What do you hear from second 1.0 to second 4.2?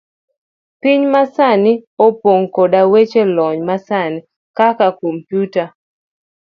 masani opong' koda weche lony masani,